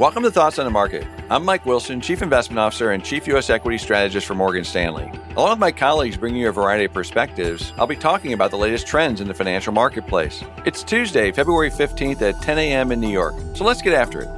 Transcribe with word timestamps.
Welcome 0.00 0.22
to 0.22 0.30
Thoughts 0.30 0.58
on 0.58 0.64
the 0.64 0.70
Market. 0.70 1.06
I'm 1.28 1.44
Mike 1.44 1.66
Wilson, 1.66 2.00
Chief 2.00 2.22
Investment 2.22 2.58
Officer 2.58 2.92
and 2.92 3.04
Chief 3.04 3.26
U.S. 3.26 3.50
Equity 3.50 3.76
Strategist 3.76 4.26
for 4.26 4.34
Morgan 4.34 4.64
Stanley. 4.64 5.12
Along 5.36 5.50
with 5.50 5.58
my 5.58 5.70
colleagues 5.70 6.16
bringing 6.16 6.40
you 6.40 6.48
a 6.48 6.52
variety 6.52 6.86
of 6.86 6.94
perspectives, 6.94 7.74
I'll 7.76 7.86
be 7.86 7.96
talking 7.96 8.32
about 8.32 8.50
the 8.50 8.56
latest 8.56 8.86
trends 8.86 9.20
in 9.20 9.28
the 9.28 9.34
financial 9.34 9.74
marketplace. 9.74 10.42
It's 10.64 10.82
Tuesday, 10.82 11.30
February 11.32 11.68
15th 11.68 12.22
at 12.22 12.40
10 12.40 12.56
a.m. 12.56 12.92
in 12.92 13.00
New 13.00 13.10
York, 13.10 13.34
so 13.54 13.62
let's 13.62 13.82
get 13.82 13.92
after 13.92 14.22
it. 14.22 14.28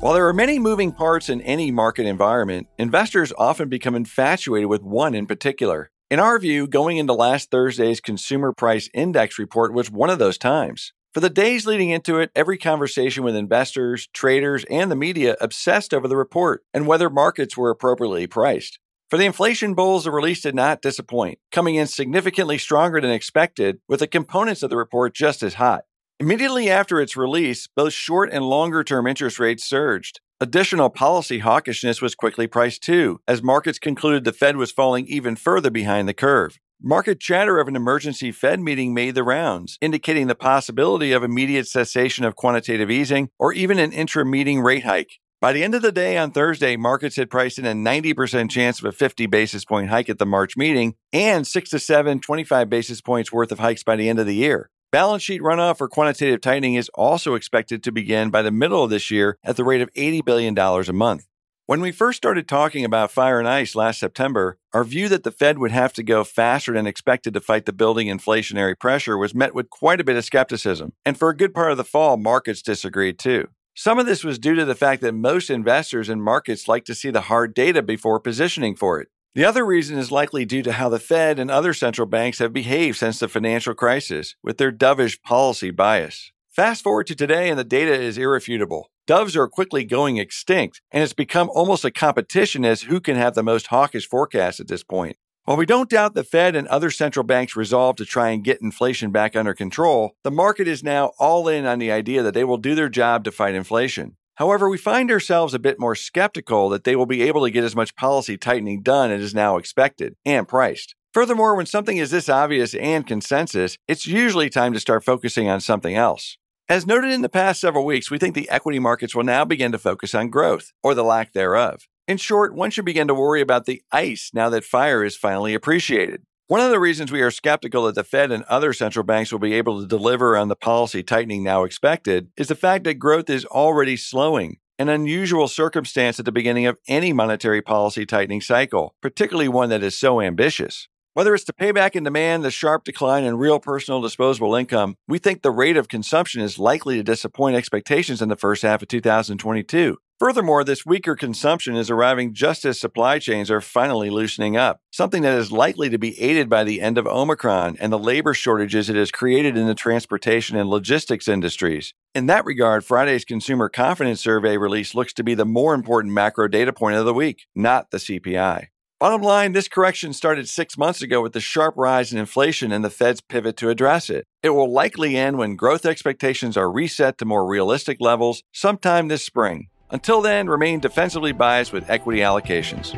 While 0.00 0.14
there 0.14 0.26
are 0.26 0.32
many 0.32 0.58
moving 0.58 0.92
parts 0.92 1.28
in 1.28 1.42
any 1.42 1.70
market 1.70 2.06
environment, 2.06 2.68
investors 2.78 3.34
often 3.36 3.68
become 3.68 3.94
infatuated 3.94 4.70
with 4.70 4.82
one 4.82 5.14
in 5.14 5.26
particular. 5.26 5.90
In 6.10 6.20
our 6.20 6.38
view, 6.38 6.66
going 6.66 6.96
into 6.96 7.12
last 7.12 7.50
Thursday's 7.50 8.00
Consumer 8.00 8.54
Price 8.54 8.88
Index 8.94 9.38
report 9.38 9.74
was 9.74 9.90
one 9.90 10.08
of 10.08 10.18
those 10.18 10.38
times. 10.38 10.94
For 11.18 11.22
the 11.22 11.30
days 11.30 11.66
leading 11.66 11.90
into 11.90 12.20
it, 12.20 12.30
every 12.36 12.56
conversation 12.56 13.24
with 13.24 13.34
investors, 13.34 14.08
traders, 14.12 14.64
and 14.70 14.88
the 14.88 14.94
media 14.94 15.36
obsessed 15.40 15.92
over 15.92 16.06
the 16.06 16.16
report 16.16 16.62
and 16.72 16.86
whether 16.86 17.10
markets 17.10 17.56
were 17.56 17.70
appropriately 17.70 18.28
priced. 18.28 18.78
For 19.10 19.16
the 19.16 19.24
inflation 19.24 19.74
bulls, 19.74 20.04
the 20.04 20.12
release 20.12 20.42
did 20.42 20.54
not 20.54 20.80
disappoint, 20.80 21.40
coming 21.50 21.74
in 21.74 21.88
significantly 21.88 22.56
stronger 22.56 23.00
than 23.00 23.10
expected, 23.10 23.80
with 23.88 23.98
the 23.98 24.06
components 24.06 24.62
of 24.62 24.70
the 24.70 24.76
report 24.76 25.12
just 25.12 25.42
as 25.42 25.54
hot. 25.54 25.86
Immediately 26.20 26.70
after 26.70 27.00
its 27.00 27.16
release, 27.16 27.66
both 27.66 27.92
short 27.92 28.30
and 28.32 28.44
longer 28.44 28.84
term 28.84 29.08
interest 29.08 29.40
rates 29.40 29.64
surged. 29.64 30.20
Additional 30.40 30.88
policy 30.88 31.40
hawkishness 31.40 32.00
was 32.00 32.14
quickly 32.14 32.46
priced 32.46 32.84
too, 32.84 33.20
as 33.26 33.42
markets 33.42 33.80
concluded 33.80 34.22
the 34.22 34.32
Fed 34.32 34.56
was 34.56 34.70
falling 34.70 35.04
even 35.08 35.34
further 35.34 35.68
behind 35.68 36.06
the 36.06 36.14
curve. 36.14 36.60
Market 36.80 37.18
chatter 37.18 37.58
of 37.58 37.66
an 37.66 37.74
emergency 37.74 38.30
Fed 38.30 38.60
meeting 38.60 38.94
made 38.94 39.16
the 39.16 39.24
rounds, 39.24 39.78
indicating 39.80 40.28
the 40.28 40.36
possibility 40.36 41.10
of 41.10 41.24
immediate 41.24 41.66
cessation 41.66 42.24
of 42.24 42.36
quantitative 42.36 42.88
easing 42.88 43.30
or 43.36 43.52
even 43.52 43.80
an 43.80 43.90
intra 43.90 44.24
meeting 44.24 44.60
rate 44.60 44.84
hike. 44.84 45.18
By 45.40 45.52
the 45.52 45.64
end 45.64 45.74
of 45.74 45.82
the 45.82 45.90
day 45.90 46.16
on 46.16 46.30
Thursday, 46.30 46.76
markets 46.76 47.16
had 47.16 47.30
priced 47.30 47.58
in 47.58 47.66
a 47.66 47.72
90% 47.72 48.48
chance 48.48 48.78
of 48.78 48.84
a 48.84 48.92
50 48.92 49.26
basis 49.26 49.64
point 49.64 49.90
hike 49.90 50.08
at 50.08 50.18
the 50.18 50.26
March 50.26 50.56
meeting 50.56 50.94
and 51.12 51.44
6 51.44 51.70
to 51.70 51.80
7 51.80 52.20
25 52.20 52.70
basis 52.70 53.00
points 53.00 53.32
worth 53.32 53.50
of 53.50 53.58
hikes 53.58 53.82
by 53.82 53.96
the 53.96 54.08
end 54.08 54.20
of 54.20 54.26
the 54.26 54.36
year. 54.36 54.70
Balance 54.92 55.24
sheet 55.24 55.42
runoff 55.42 55.80
or 55.80 55.88
quantitative 55.88 56.40
tightening 56.40 56.74
is 56.74 56.88
also 56.94 57.34
expected 57.34 57.82
to 57.82 57.90
begin 57.90 58.30
by 58.30 58.42
the 58.42 58.52
middle 58.52 58.84
of 58.84 58.90
this 58.90 59.10
year 59.10 59.36
at 59.42 59.56
the 59.56 59.64
rate 59.64 59.80
of 59.80 59.92
$80 59.94 60.24
billion 60.24 60.56
a 60.56 60.92
month. 60.92 61.26
When 61.68 61.82
we 61.82 61.92
first 61.92 62.16
started 62.16 62.48
talking 62.48 62.86
about 62.86 63.10
fire 63.10 63.38
and 63.38 63.46
ice 63.46 63.74
last 63.74 64.00
September, 64.00 64.56
our 64.72 64.84
view 64.84 65.06
that 65.10 65.22
the 65.22 65.30
Fed 65.30 65.58
would 65.58 65.70
have 65.70 65.92
to 65.92 66.02
go 66.02 66.24
faster 66.24 66.72
than 66.72 66.86
expected 66.86 67.34
to 67.34 67.42
fight 67.42 67.66
the 67.66 67.74
building 67.74 68.08
inflationary 68.08 68.72
pressure 68.80 69.18
was 69.18 69.34
met 69.34 69.54
with 69.54 69.68
quite 69.68 70.00
a 70.00 70.04
bit 70.04 70.16
of 70.16 70.24
skepticism. 70.24 70.94
And 71.04 71.18
for 71.18 71.28
a 71.28 71.36
good 71.36 71.52
part 71.52 71.70
of 71.70 71.76
the 71.76 71.84
fall, 71.84 72.16
markets 72.16 72.62
disagreed 72.62 73.18
too. 73.18 73.48
Some 73.74 73.98
of 73.98 74.06
this 74.06 74.24
was 74.24 74.38
due 74.38 74.54
to 74.54 74.64
the 74.64 74.74
fact 74.74 75.02
that 75.02 75.12
most 75.12 75.50
investors 75.50 76.08
and 76.08 76.22
markets 76.22 76.68
like 76.68 76.86
to 76.86 76.94
see 76.94 77.10
the 77.10 77.28
hard 77.28 77.52
data 77.52 77.82
before 77.82 78.18
positioning 78.18 78.74
for 78.74 78.98
it. 78.98 79.08
The 79.34 79.44
other 79.44 79.66
reason 79.66 79.98
is 79.98 80.10
likely 80.10 80.46
due 80.46 80.62
to 80.62 80.72
how 80.72 80.88
the 80.88 80.98
Fed 80.98 81.38
and 81.38 81.50
other 81.50 81.74
central 81.74 82.06
banks 82.06 82.38
have 82.38 82.54
behaved 82.54 82.96
since 82.96 83.18
the 83.18 83.28
financial 83.28 83.74
crisis, 83.74 84.36
with 84.42 84.56
their 84.56 84.72
dovish 84.72 85.20
policy 85.20 85.70
bias. 85.70 86.32
Fast 86.58 86.82
forward 86.82 87.06
to 87.06 87.14
today, 87.14 87.50
and 87.50 87.56
the 87.56 87.62
data 87.62 87.92
is 87.92 88.18
irrefutable. 88.18 88.90
Doves 89.06 89.36
are 89.36 89.46
quickly 89.46 89.84
going 89.84 90.16
extinct, 90.16 90.82
and 90.90 91.04
it's 91.04 91.12
become 91.12 91.48
almost 91.54 91.84
a 91.84 91.90
competition 91.92 92.64
as 92.64 92.82
who 92.82 93.00
can 93.00 93.14
have 93.14 93.36
the 93.36 93.44
most 93.44 93.68
hawkish 93.68 94.08
forecast 94.08 94.58
at 94.58 94.66
this 94.66 94.82
point. 94.82 95.16
While 95.44 95.56
we 95.56 95.66
don't 95.66 95.88
doubt 95.88 96.14
the 96.14 96.24
Fed 96.24 96.56
and 96.56 96.66
other 96.66 96.90
central 96.90 97.22
banks' 97.22 97.54
resolve 97.54 97.94
to 97.94 98.04
try 98.04 98.30
and 98.30 98.42
get 98.42 98.60
inflation 98.60 99.12
back 99.12 99.36
under 99.36 99.54
control, 99.54 100.16
the 100.24 100.32
market 100.32 100.66
is 100.66 100.82
now 100.82 101.12
all 101.20 101.46
in 101.46 101.64
on 101.64 101.78
the 101.78 101.92
idea 101.92 102.24
that 102.24 102.34
they 102.34 102.42
will 102.42 102.56
do 102.56 102.74
their 102.74 102.88
job 102.88 103.22
to 103.22 103.30
fight 103.30 103.54
inflation. 103.54 104.16
However, 104.34 104.68
we 104.68 104.78
find 104.78 105.12
ourselves 105.12 105.54
a 105.54 105.60
bit 105.60 105.78
more 105.78 105.94
skeptical 105.94 106.68
that 106.70 106.82
they 106.82 106.96
will 106.96 107.06
be 107.06 107.22
able 107.22 107.44
to 107.44 107.52
get 107.52 107.62
as 107.62 107.76
much 107.76 107.94
policy 107.94 108.36
tightening 108.36 108.82
done 108.82 109.12
as 109.12 109.22
is 109.22 109.32
now 109.32 109.58
expected 109.58 110.16
and 110.26 110.48
priced. 110.48 110.96
Furthermore, 111.14 111.54
when 111.54 111.66
something 111.66 111.98
is 111.98 112.10
this 112.10 112.28
obvious 112.28 112.74
and 112.74 113.06
consensus, 113.06 113.78
it's 113.86 114.08
usually 114.08 114.50
time 114.50 114.72
to 114.72 114.80
start 114.80 115.04
focusing 115.04 115.48
on 115.48 115.60
something 115.60 115.94
else. 115.94 116.36
As 116.70 116.86
noted 116.86 117.12
in 117.12 117.22
the 117.22 117.30
past 117.30 117.62
several 117.62 117.86
weeks, 117.86 118.10
we 118.10 118.18
think 118.18 118.34
the 118.34 118.50
equity 118.50 118.78
markets 118.78 119.14
will 119.14 119.24
now 119.24 119.42
begin 119.46 119.72
to 119.72 119.78
focus 119.78 120.14
on 120.14 120.28
growth, 120.28 120.74
or 120.82 120.94
the 120.94 121.02
lack 121.02 121.32
thereof. 121.32 121.88
In 122.06 122.18
short, 122.18 122.54
one 122.54 122.70
should 122.70 122.84
begin 122.84 123.08
to 123.08 123.14
worry 123.14 123.40
about 123.40 123.64
the 123.64 123.80
ice 123.90 124.32
now 124.34 124.50
that 124.50 124.64
fire 124.64 125.02
is 125.02 125.16
finally 125.16 125.54
appreciated. 125.54 126.24
One 126.46 126.60
of 126.60 126.70
the 126.70 126.78
reasons 126.78 127.10
we 127.10 127.22
are 127.22 127.30
skeptical 127.30 127.84
that 127.84 127.94
the 127.94 128.04
Fed 128.04 128.30
and 128.30 128.44
other 128.44 128.74
central 128.74 129.02
banks 129.02 129.32
will 129.32 129.38
be 129.38 129.54
able 129.54 129.80
to 129.80 129.86
deliver 129.86 130.36
on 130.36 130.48
the 130.48 130.56
policy 130.56 131.02
tightening 131.02 131.42
now 131.42 131.64
expected 131.64 132.28
is 132.36 132.48
the 132.48 132.54
fact 132.54 132.84
that 132.84 132.98
growth 132.98 133.30
is 133.30 133.46
already 133.46 133.96
slowing, 133.96 134.58
an 134.78 134.90
unusual 134.90 135.48
circumstance 135.48 136.18
at 136.18 136.26
the 136.26 136.32
beginning 136.32 136.66
of 136.66 136.78
any 136.86 137.14
monetary 137.14 137.62
policy 137.62 138.04
tightening 138.04 138.42
cycle, 138.42 138.94
particularly 139.00 139.48
one 139.48 139.70
that 139.70 139.82
is 139.82 139.98
so 139.98 140.20
ambitious. 140.20 140.86
Whether 141.18 141.34
it's 141.34 141.42
the 141.42 141.52
payback 141.52 141.96
in 141.96 142.04
demand, 142.04 142.44
the 142.44 142.50
sharp 142.52 142.84
decline 142.84 143.24
in 143.24 143.38
real 143.38 143.58
personal 143.58 144.00
disposable 144.00 144.54
income, 144.54 144.94
we 145.08 145.18
think 145.18 145.42
the 145.42 145.50
rate 145.50 145.76
of 145.76 145.88
consumption 145.88 146.40
is 146.40 146.60
likely 146.60 146.96
to 146.96 147.02
disappoint 147.02 147.56
expectations 147.56 148.22
in 148.22 148.28
the 148.28 148.36
first 148.36 148.62
half 148.62 148.82
of 148.82 148.86
2022. 148.86 149.96
Furthermore, 150.20 150.62
this 150.62 150.86
weaker 150.86 151.16
consumption 151.16 151.74
is 151.74 151.90
arriving 151.90 152.34
just 152.34 152.64
as 152.64 152.78
supply 152.78 153.18
chains 153.18 153.50
are 153.50 153.60
finally 153.60 154.10
loosening 154.10 154.56
up, 154.56 154.78
something 154.92 155.22
that 155.22 155.36
is 155.36 155.50
likely 155.50 155.90
to 155.90 155.98
be 155.98 156.20
aided 156.20 156.48
by 156.48 156.62
the 156.62 156.80
end 156.80 156.96
of 156.96 157.06
Omicron 157.08 157.76
and 157.80 157.92
the 157.92 157.98
labor 157.98 158.32
shortages 158.32 158.88
it 158.88 158.94
has 158.94 159.10
created 159.10 159.56
in 159.56 159.66
the 159.66 159.74
transportation 159.74 160.56
and 160.56 160.70
logistics 160.70 161.26
industries. 161.26 161.94
In 162.14 162.26
that 162.26 162.44
regard, 162.44 162.84
Friday's 162.84 163.24
Consumer 163.24 163.68
Confidence 163.68 164.20
Survey 164.20 164.56
release 164.56 164.94
looks 164.94 165.14
to 165.14 165.24
be 165.24 165.34
the 165.34 165.44
more 165.44 165.74
important 165.74 166.14
macro 166.14 166.46
data 166.46 166.72
point 166.72 166.96
of 166.96 167.04
the 167.04 167.12
week, 167.12 167.46
not 167.56 167.90
the 167.90 167.98
CPI. 167.98 168.68
Bottom 169.00 169.22
line, 169.22 169.52
this 169.52 169.68
correction 169.68 170.12
started 170.12 170.48
six 170.48 170.76
months 170.76 171.02
ago 171.02 171.22
with 171.22 171.32
the 171.32 171.40
sharp 171.40 171.74
rise 171.76 172.12
in 172.12 172.18
inflation 172.18 172.72
and 172.72 172.84
the 172.84 172.90
Fed's 172.90 173.20
pivot 173.20 173.56
to 173.58 173.68
address 173.68 174.10
it. 174.10 174.26
It 174.42 174.50
will 174.50 174.72
likely 174.72 175.16
end 175.16 175.38
when 175.38 175.54
growth 175.54 175.86
expectations 175.86 176.56
are 176.56 176.68
reset 176.68 177.16
to 177.18 177.24
more 177.24 177.46
realistic 177.46 178.00
levels 178.00 178.42
sometime 178.52 179.06
this 179.06 179.24
spring. 179.24 179.68
Until 179.90 180.20
then, 180.20 180.48
remain 180.48 180.80
defensively 180.80 181.30
biased 181.30 181.72
with 181.72 181.88
equity 181.88 182.22
allocations. 182.22 182.90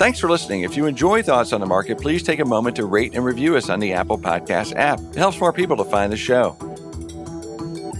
Thanks 0.00 0.18
for 0.18 0.28
listening. 0.28 0.62
If 0.62 0.76
you 0.76 0.86
enjoy 0.86 1.22
Thoughts 1.22 1.52
on 1.52 1.60
the 1.60 1.66
Market, 1.66 2.00
please 2.00 2.24
take 2.24 2.40
a 2.40 2.44
moment 2.44 2.74
to 2.74 2.86
rate 2.86 3.14
and 3.14 3.24
review 3.24 3.56
us 3.56 3.70
on 3.70 3.78
the 3.78 3.92
Apple 3.92 4.18
Podcast 4.18 4.74
app. 4.74 4.98
It 4.98 5.18
helps 5.18 5.38
more 5.38 5.52
people 5.52 5.76
to 5.76 5.84
find 5.84 6.10
the 6.12 6.16
show. 6.16 6.56